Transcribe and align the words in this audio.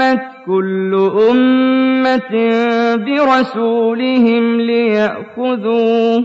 وهمت 0.00 0.22
كل 0.46 1.10
أمة 1.30 2.32
برسولهم 2.96 4.60
ليأخذوه 4.60 6.24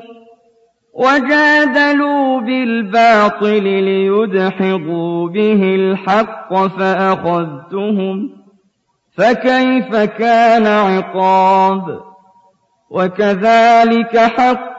وجادلوا 0.94 2.40
بالباطل 2.40 3.64
ليدحضوا 3.64 5.30
به 5.30 5.76
الحق 5.76 6.54
فأخذتهم 6.54 8.30
فكيف 9.18 9.96
كان 9.96 10.68
عقاب 10.68 12.00
وكذلك 12.90 14.18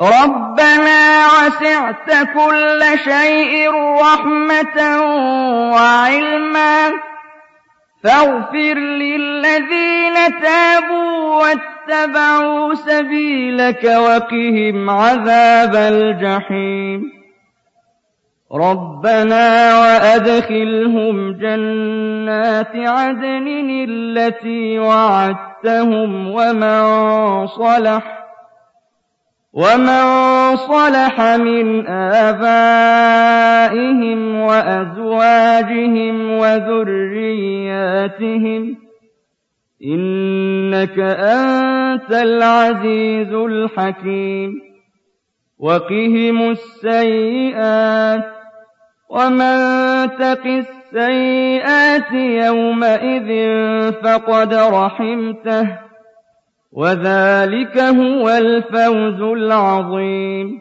ربنا 0.00 1.26
وسعت 1.26 2.28
كل 2.34 2.82
شيء 3.04 3.70
رحمة 4.00 5.00
وعلما. 5.72 6.90
فاغفر 8.04 8.74
للذين 8.74 10.14
تابوا 10.42 11.42
واتبعوا 11.42 12.74
سبيلك 12.74 13.84
وقهم 13.84 14.90
عذاب 14.90 15.76
الجحيم. 15.76 17.02
ربنا 18.52 19.78
وأدخلهم 19.80 21.32
جنات 21.32 22.76
عدن 22.76 23.86
التي 23.88 24.78
وعدتهم 24.78 26.30
ومن 26.30 27.46
صلح. 27.46 28.19
ومن 29.52 30.56
صلح 30.56 31.20
من 31.20 31.86
آبائهم 32.26 33.40
وأزواجهم 34.40 36.30
وذرياتهم 36.30 37.70
إنك 39.84 40.98
أنت 41.18 42.12
العزيز 42.12 43.32
الحكيم 43.32 44.60
وقهم 45.58 46.50
السيئات 46.50 48.24
ومن 49.10 49.56
تق 50.18 50.46
السيئات 50.46 52.12
يومئذ 52.12 53.30
فقد 53.92 54.54
رحمته 54.54 55.89
وذلك 56.72 57.78
هو 57.78 58.28
الفوز 58.28 59.22
العظيم. 59.22 60.60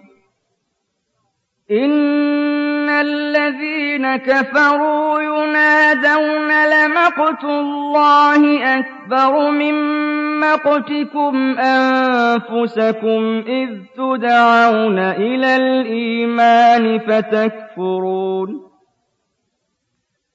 إن 1.72 2.90
الذين 2.90 4.16
كفروا 4.16 5.22
ينادون 5.22 6.50
لمقت 6.70 7.44
الله 7.44 8.64
أكبر 8.80 9.52
من 9.52 9.74
مقتكم 10.40 11.60
أنفسكم 11.60 13.44
إذ 13.48 13.70
تدعون 13.98 15.00
إلى 15.00 15.56
الإيمان 15.56 17.00
فتكفرون. 17.00 18.69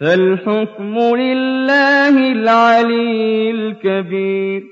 فالحكم 0.00 0.98
لله 1.16 2.32
العلي 2.32 3.50
الكبير. 3.50 4.62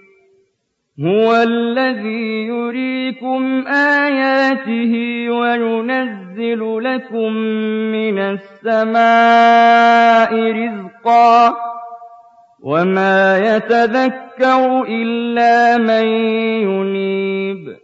هو 1.01 1.35
الذي 1.43 2.47
يريكم 2.47 3.67
آياته 3.67 4.95
وينزل 5.31 6.85
لكم 6.85 7.33
من 7.93 8.19
السماء 8.19 9.51
رزقا 10.53 11.55
وما 12.63 13.39
يتذكر 13.39 14.85
إلا 14.89 15.79
من 15.79 16.07
ينيب. 16.69 17.84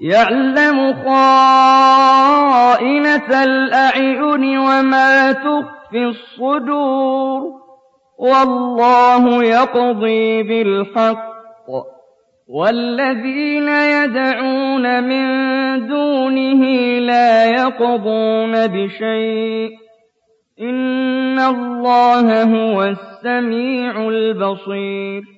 يعلم 0.00 0.94
خائنة 1.04 1.42
الأعين 3.44 4.58
وما 4.58 5.32
تخفي 5.32 6.04
الصدور 6.04 7.42
والله 8.18 9.44
يقضي 9.44 10.42
بالحق 10.42 11.34
والذين 12.48 13.68
يدعون 13.68 15.02
من 15.04 15.24
دونه 15.88 16.62
لا 16.98 17.44
يقضون 17.44 18.66
بشيء 18.66 19.70
إن 20.60 21.38
الله 21.38 22.42
هو 22.42 22.82
السميع 22.82 24.08
البصير 24.08 25.33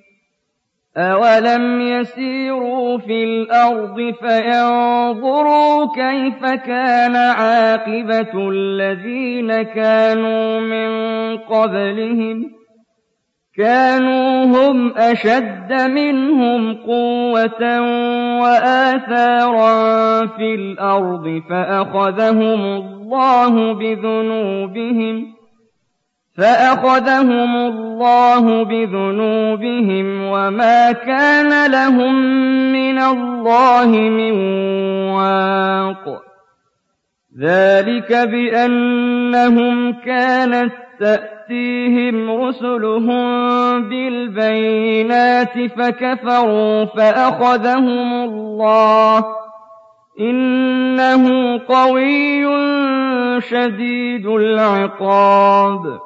أولم 0.97 1.81
يسيروا 1.81 2.99
في 2.99 3.25
الأرض 3.25 4.15
فينظروا 4.21 5.87
كيف 5.95 6.45
كان 6.45 7.17
عاقبة 7.17 8.51
الذين 8.51 9.63
كانوا 9.63 10.61
من 10.61 10.91
قبلهم 11.39 12.51
كانوا 13.57 14.45
هم 14.45 14.93
أشد 14.97 15.73
منهم 15.73 16.75
قوة 16.75 17.81
وآثارا 18.41 20.27
في 20.27 20.55
الأرض 20.55 21.43
فأخذهم 21.51 22.61
الله 22.65 23.73
بذنوبهم 23.73 25.36
فأخذهم 26.39 27.57
الله 27.57 28.65
بذنوبهم 28.65 30.23
وما 30.23 30.93
كان 30.93 31.71
لهم 31.71 32.15
من 32.73 32.99
الله 32.99 33.87
من 33.87 34.33
واق. 35.11 36.23
ذلك 37.41 38.13
بأنهم 38.13 39.93
كانت 39.93 40.73
تأتيهم 41.01 42.31
رسلهم 42.31 43.25
بالبينات 43.89 45.53
فكفروا 45.79 46.85
فأخذهم 46.85 48.13
الله. 48.25 49.25
إنه 50.21 51.59
قوي 51.69 52.47
شديد 53.41 54.27
العقاب. 54.27 56.06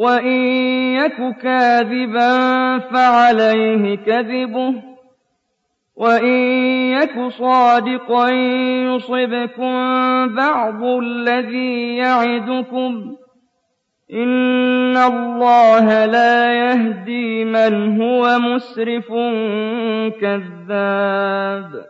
وَإِن 0.00 0.40
يَكُ 0.96 1.36
كَاذِبًا 1.42 2.32
فَعَلَيْهِ 2.78 3.94
كَذِبُهُ 3.96 4.70
ۖ 4.70 4.74
وَإِن 5.96 6.38
يَكُ 6.96 7.28
صَادِقًا 7.28 8.28
يُصِبْكُم 8.88 9.74
بَعْضُ 10.34 10.84
الَّذِي 10.84 11.96
يَعِدُكُمْ 11.96 12.92
ۖ 13.00 13.16
إِنَّ 14.14 14.96
اللَّهَ 14.96 16.04
لَا 16.06 16.52
يَهْدِي 16.52 17.44
مَنْ 17.44 18.02
هُوَ 18.02 18.38
مُسْرِفٌ 18.38 19.08
كَذَّابٌ 20.20 21.89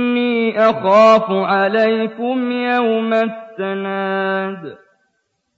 إِنِّي 0.21 0.59
أَخَافُ 0.59 1.31
عَلَيْكُمْ 1.31 2.51
يَوْمَ 2.51 3.13
التَّنَادِ. 3.13 4.77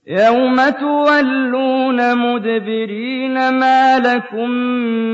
يَوْمَ 0.06 0.56
تُوَلُّونَ 0.80 2.18
مُدْبِرِينَ 2.18 3.58
مَا 3.58 3.98
لَكُم 3.98 4.50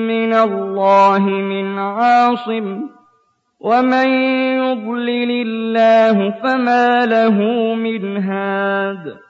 مِّنَ 0.06 0.34
اللَّهِ 0.34 1.20
مِنْ 1.28 1.78
عَاصِمٍ. 1.78 2.88
وَمَن 3.60 4.08
يُضْلِلِ 4.58 5.30
اللَّهُ 5.46 6.30
فَمَا 6.30 7.06
لَهُ 7.06 7.38
مِنْ 7.74 8.16
هَادٍ. 8.16 9.29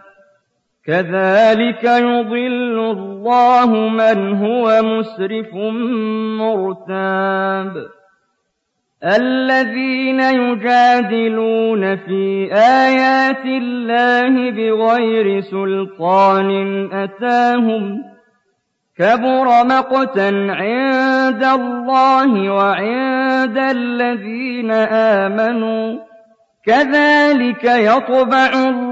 كَذَٰلِكَ 0.87 1.83
يُضِلُّ 1.83 2.77
اللَّهُ 2.79 3.89
مَنْ 3.89 4.33
هُوَ 4.33 4.81
مُسْرِفٌ 4.81 5.53
مُّرْتَابٌ. 6.41 7.73
الَّذِينَ 9.03 10.19
يُجَادِلُونَ 10.21 11.95
فِي 11.95 12.49
آيَاتِ 12.53 13.45
اللَّهِ 13.45 14.51
بِغَيْرِ 14.51 15.41
سُلْطَانٍ 15.41 16.49
أَتَاهُمْ 16.93 18.03
كَبُرَ 18.97 19.47
مَقْتًا 19.65 20.29
عِندَ 20.49 21.43
اللَّهِ 21.43 22.53
وَعِندَ 22.53 23.57
الَّذِينَ 23.57 24.71
آمَنُوا 25.21 25.93
ۚ 25.95 25.99
كَذَٰلِكَ 26.65 27.63
يَطْبَعُ 27.63 28.51
اللَّهُ 28.53 28.90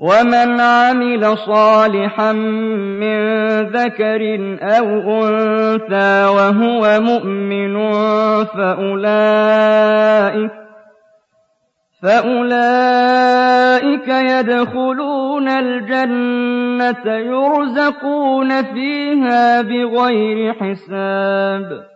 وَمَنْ 0.00 0.60
عَمِلَ 0.60 1.38
صَالِحًا 1.38 2.32
مِّن 2.32 3.18
ذَكَرٍ 3.72 4.20
أَوْ 4.62 4.86
أُنثَىٰ 5.24 6.26
وَهُوَ 6.36 7.00
مُؤْمِنٌ 7.00 7.74
فَأُولَٰئِكَ 12.02 14.08
يَدْخُلُونَ 14.08 15.48
الْجَنَّةَ 15.48 17.06
يُرْزَقُونَ 17.14 18.62
فِيهَا 18.62 19.62
بِغَيْرِ 19.62 20.52
حِسَابٍ 20.52 21.95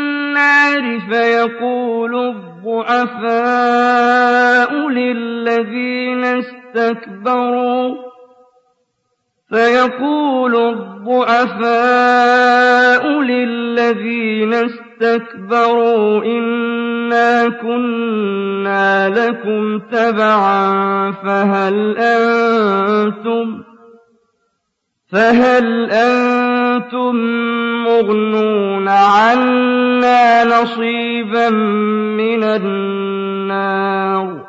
فَيَقُولُ 1.11 2.15
الضُّعَفَاءُ 2.15 3.49
لِلَّذِينَ 4.89 6.25
اسْتَكْبَرُوا 6.25 8.11
فيقول 9.51 10.55
الضعفاء 10.55 11.71
للذين 13.21 14.53
استكبروا 14.53 16.23
إنا 16.23 17.49
كنا 17.49 19.09
لكم 19.09 19.79
تبعا 19.79 21.11
فهل 21.11 21.97
أنتم 21.97 23.63
فهل 25.11 25.91
أنتم 25.91 26.40
مغنون 26.93 28.89
عنا 28.89 30.43
نصيبا 30.43 31.49
من 31.49 32.43
النار. 32.43 34.45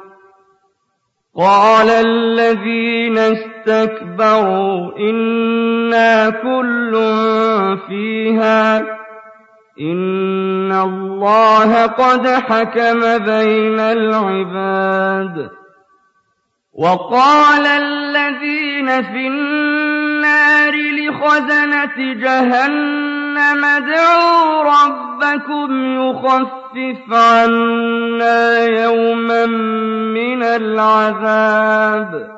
قال 1.37 1.91
الذين 1.91 3.19
اسْتَكْبَرُوا 3.19 4.99
إِنَّا 4.99 6.31
كُلٌّ 6.31 6.93
فِيهَا 7.89 8.79
إِنَّ 9.81 10.73
اللَّهَ 10.73 11.87
قَدْ 11.87 12.29
حَكَمَ 12.29 13.19
بَيْنَ 13.19 13.81
الْعِبَادِ. 13.81 15.51
وَقَالَ 16.75 17.67
الَّذِينَ 17.67 19.03
فِي 19.03 19.27
النَّارِ 19.27 19.92
لِخَزَنَةِ 21.23 22.13
جَهَنَّمَ. 22.13 23.65
ادْعُوا 23.65 24.63
رَبَّكُمْ 24.63 26.01
يُخَفِّفْ 26.01 27.13
عَنَّا 27.13 28.67
يَوْمًا 28.67 29.47
مِّنَ 30.15 30.43
الْعَذَابِ. 30.43 32.29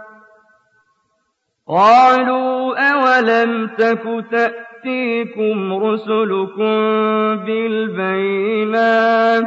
قالوا 1.69 2.93
أولم 2.93 3.67
تك 3.67 4.25
تأتيكم 4.31 5.75
رسلكم 5.75 6.77
بالبينات؟ 7.37 9.47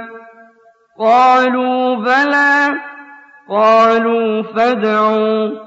قالوا 0.99 1.95
بلى. 1.95 2.77
قالوا 3.49 4.41
فادعوا. 4.41 5.66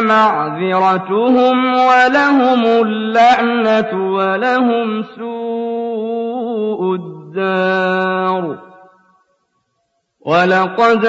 مَعْذِرَتُهُمْ 0.00 1.74
وَلَهُمُ 1.74 2.64
اللَّعْنَةُ 2.64 3.92
وَلَهُمْ 4.14 5.02
سُوءُ 5.02 6.94
الدَّارِ. 6.94 8.66
وَلَقَدْ 10.26 11.06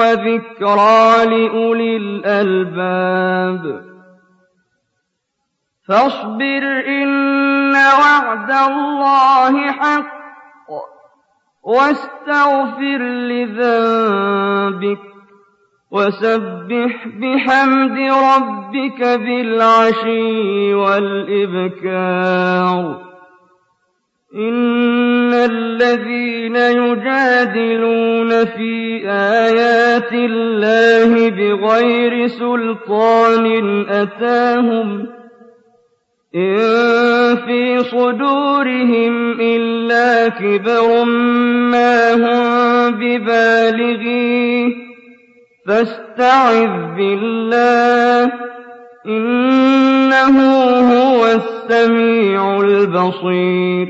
وَذِكْرَىٰ 0.00 1.24
لِأُولِي 1.26 1.96
الْأَلْبَابِ. 1.96 3.85
فَاصْبِرْ 5.88 6.64
إِنَّ 6.86 7.74
وَعْدَ 7.74 8.50
اللَّهِ 8.50 9.72
حَقٌّ 9.72 10.16
وَاسْتَغْفِرْ 11.64 13.02
لِذَنبِكَ 13.30 14.98
وسبح 15.90 17.06
بحمد 17.06 17.98
ربك 17.98 19.00
بالعشي 19.02 20.74
والإبكار. 20.74 22.26
إن 24.34 25.32
الذين 25.32 26.56
يجادلون 26.56 28.44
في 28.44 29.02
آيات 29.10 30.12
الله 30.12 31.30
بغير 31.30 32.26
سلطان 32.26 33.46
أتاهم 33.88 35.15
إن 36.36 37.36
في 37.36 37.84
صدورهم 37.84 39.40
إلا 39.40 40.28
كبر 40.28 41.04
ما 41.72 42.14
هم 42.14 42.90
ببالغيه. 42.90 44.74
فاستعذ 45.68 46.94
بالله 46.96 48.32
إنه 49.06 50.36
هو 50.92 51.26
السميع 51.26 52.60
البصير. 52.60 53.88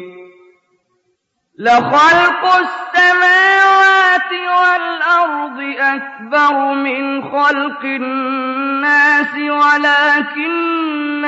لخلق 1.59 2.44
السماوات 2.44 4.32
والأرض 4.32 5.61
أكبر 5.78 6.74
من 6.74 7.22
خلق 7.22 7.85
الناس 7.85 9.35
ولكن 9.35 11.24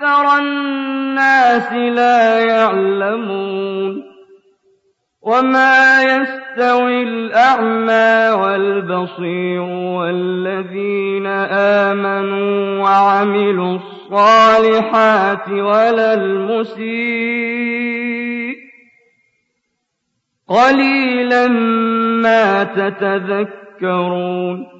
أكثر 0.00 0.38
الناس 0.38 1.72
لا 1.72 2.40
يعلمون 2.40 4.02
وما 5.22 6.02
يستوي 6.02 7.02
الأعمى 7.02 8.30
والبصير 8.42 9.60
والذين 9.60 11.26
آمنوا 11.86 12.82
وعملوا 12.82 13.78
الصالحات 13.78 15.48
ولا 15.48 16.14
المسيء 16.14 16.80
قليلا 20.48 21.48
ما 22.22 22.64
تتذكرون 22.64 24.79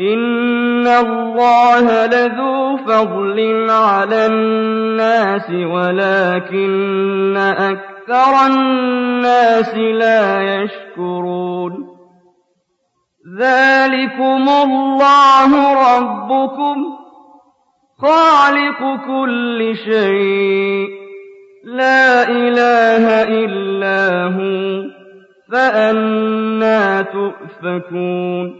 إِنَّ 0.00 0.86
اللَّهَ 0.86 2.06
لَذُو 2.06 2.76
فَضْلٍ 2.76 3.70
عَلَى 3.70 4.26
النَّاسِ 4.26 5.50
وَلَٰكِنَّ 5.50 7.36
أَكْثَرَ 7.36 8.46
النَّاسِ 8.46 9.74
لَا 9.74 10.42
يَشْكُرُونَ. 10.42 11.72
ذَٰلِكُمُ 13.40 14.48
اللَّهُ 14.48 15.52
رَبُّكُمْ 15.96 16.84
خالق 18.02 19.06
كل 19.06 19.76
شيء. 19.76 20.88
لا 21.64 22.28
إله 22.28 23.22
إلا 23.22 24.24
هو 24.24 24.82
فأنا 25.52 27.02
تؤفكون. 27.02 28.59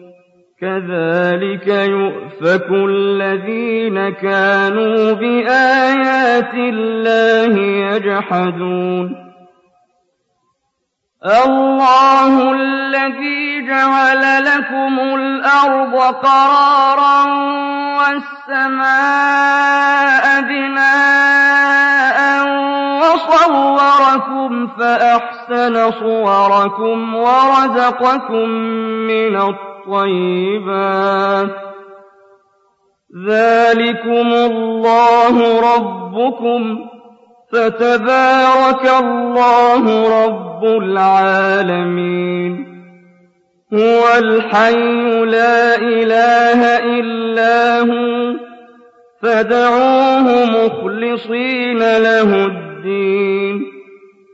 كذلك 0.60 1.66
يؤفك 1.66 2.66
الذين 2.70 4.10
كانوا 4.10 5.12
بآيات 5.12 6.54
الله 6.54 7.58
يجحدون. 7.58 9.30
الله 11.26 12.52
الذي 12.52 13.66
جعل 13.66 14.44
لكم 14.44 14.98
الأرض 14.98 15.94
قرارا 16.14 17.24
والسماء 18.50 19.44
بناء 20.40 22.18
وصوركم 23.00 24.66
فأحسن 24.66 25.90
صوركم 25.90 27.14
ورزقكم 27.14 28.48
من 29.08 29.36
الطيبات 29.86 31.50
ذلكم 33.28 34.32
الله 34.32 35.60
ربكم 35.74 36.78
فتبارك 37.52 38.90
الله 39.00 39.84
رب 40.24 40.64
العالمين. 40.64 42.66
هو 43.74 44.18
الحي 44.18 45.24
لا 45.24 45.76
إله 45.76 46.60
إلا 46.98 47.80
هو 47.80 48.36
فادعوه 49.22 50.44
مخلصين 50.44 51.78
له 51.78 52.46
الدين. 52.46 53.62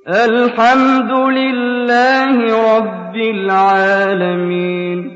الحمد 0.09 1.13
لله 1.13 2.77
رب 2.77 3.17
العالمين. 3.17 5.16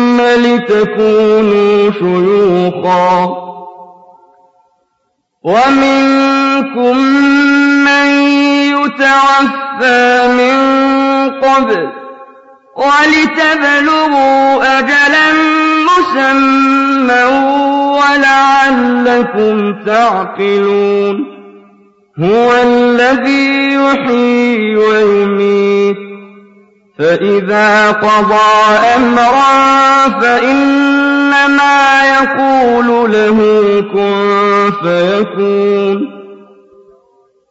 لِتَكُونُوا 0.19 1.91
شُيُوخًا. 1.91 3.41
وَمِنكُم 5.43 6.97
مَّن 7.85 8.07
يُتَوَفَّىٰ 8.77 10.27
مِن 10.27 10.57
قَبْلُ 11.29 11.89
وَلِتَبْلُغُوا 12.75 14.79
أَجَلًا 14.79 15.27
مُّسَمًّى 15.89 17.23
وَلَعَلَّكُمْ 17.99 19.55
تَعْقِلُونَ. 19.85 21.17
هُوَ 22.19 22.49
الَّذِي 22.63 23.73
يُحْيِي 23.73 24.75
وَيُمِيتُ. 24.75 25.70
فَإِذَا 26.99 27.91
قَضَىٰ 27.91 28.79
أَمْرًا 28.95 30.09
فَإِنَّمَا 30.21 32.01
يَقُولُ 32.07 33.11
لَهُ 33.11 33.37
كُن 33.93 34.71
فَيَكُونُ. 34.83 36.21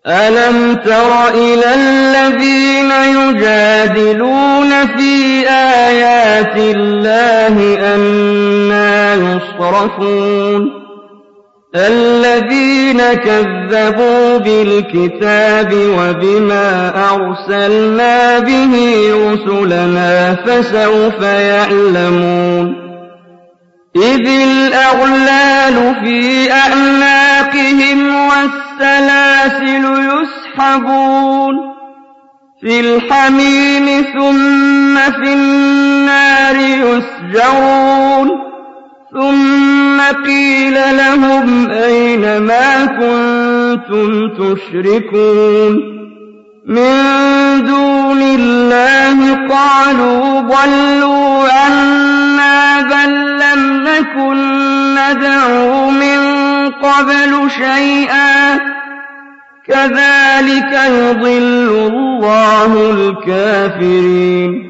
أَلَمْ 0.06 0.74
تَرَ 0.74 1.28
إِلَى 1.28 1.74
الَّذِينَ 1.74 2.90
يُجَادِلُونَ 2.90 4.86
فِي 4.86 5.48
آيَاتِ 5.48 6.56
اللَّهِ 6.56 7.78
أَنَّىٰ 7.94 9.36
يُصْرَفُونَ؟ 9.36 10.79
الَّذِينَ 11.74 12.98
كَذَّبُوا 12.98 14.38
بِالْكِتَابِ 14.38 15.72
وَبِمَا 15.72 16.92
أَرْسَلْنَا 17.14 18.38
بِهِ 18.38 18.74
رُسُلَنَا 19.12 20.34
فَسَوْفَ 20.34 21.22
يَعْلَمُونَ 21.22 22.74
إِذِ 23.96 24.26
الْأَغْلَالُ 24.28 25.94
فِي 26.04 26.52
أَعْنَاقِهِمْ 26.52 28.14
وَالسَّلَاسِلُ 28.14 29.84
يُسْحَبُونَ 30.10 31.54
فِي 32.60 32.80
الْحَمِيمِ 32.80 34.04
ثُمَّ 34.14 34.96
فِي 34.96 35.32
النَّارِ 35.32 36.56
يُسْجَرُونَ 36.56 37.69
تُشْرِكُونَ. 44.40 46.00
مِن 46.66 47.02
دُونِ 47.64 48.22
اللَّهِ 48.22 49.34
قَالُوا 49.34 50.40
ضَلُّوا 50.40 51.48
عَنَّا 51.52 52.80
بَل 52.80 53.36
لَّمْ 53.36 53.84
نَكُن 53.88 54.36
نَّدْعُو 54.94 55.90
مِن 55.90 56.18
قَبْلُ 56.70 57.50
شَيْئًا 57.50 58.56
ۚ. 58.56 58.60
كَذَٰلِكَ 59.66 60.72
يُضِلُّ 60.72 61.92
اللَّهُ 61.92 62.90
الْكَافِرِينَ. 62.90 64.69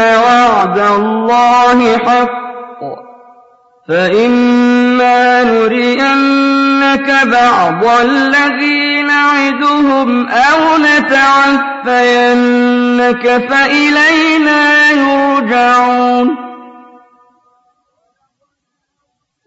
وعد 0.00 0.78
الله 0.78 1.98
حق. 1.98 2.80
فإما 3.88 5.44
نرينك 5.44 7.08
بعض 7.26 7.84
الذي 7.84 9.02
نعدهم 9.02 10.28
أو 10.28 10.78
نتعفينك 10.78 12.04
فإلينا 13.50 14.90
يرجعون. 14.90 16.46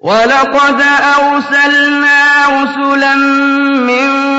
وَلَقَدْ 0.02 0.82
أَرْسَلْنَا 1.20 2.46
رُسُلًا 2.48 3.16
مِّن 3.90 4.39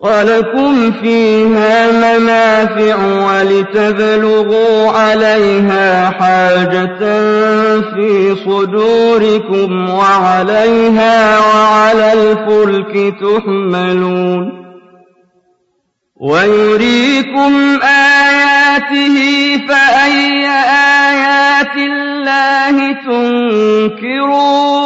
وَلَكُمْ 0.00 0.92
فِيهَا 0.92 1.90
مَنَافِعُ 1.90 2.96
وَلِتَبْلُغُوا 3.26 4.90
عَلَيْهَا 4.90 6.10
حَاجَةً 6.10 7.00
فِي 7.80 8.34
صُدُورِكُمْ 8.44 9.90
وَعَلَيْهَا 9.90 11.38
وَعَلَى 11.38 12.12
الْفُلْكِ 12.12 13.14
تُحْمَلُونَ 13.20 14.66
وَيُرِيكُمْ 16.20 17.52
آيَاتِهِ 17.82 19.16
فَأَيَّ 19.68 20.46
آيَاتِ 21.08 21.76
اللَّهِ 21.76 22.76
تُنكِرُونَ 23.06 24.85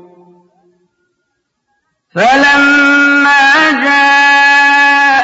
فَلَمَّا 2.15 3.71
جَاءَتْهُمْ 3.87 5.17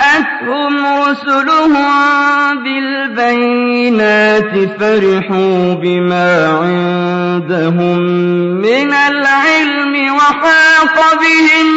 رُسُلُهُم 1.04 1.84
بِالْبَيِّنَاتِ 2.63 4.54
فَرِحُوا 4.80 5.73
بِمَا 5.73 6.30
عِندَهُم 6.62 8.00
مِّنَ 8.63 8.91
الْعِلْمِ 8.93 10.15
وَحَاقَ 10.15 10.95
بِهِم 11.21 11.67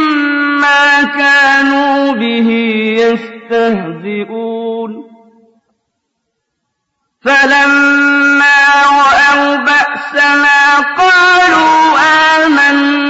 مَّا 0.61 1.03
كَانُوا 1.19 2.13
بِهِ 2.13 2.49
يَسْتَهْزِئُونَ 3.51 4.93
فَلَمَّا 7.25 8.59
رَأَوْا 9.01 9.57
بَأْسَنَا 9.57 10.61
قَالُوا 10.99 11.99
آمَنَّا 12.47 13.10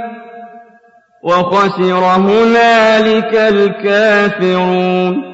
وَخَسِرَ 1.23 2.03
هُنَالِكَ 2.05 3.33
الْكَافِرُونَ 3.35 5.30